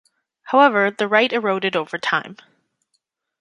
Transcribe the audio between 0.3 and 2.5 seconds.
However, the right eroded over time.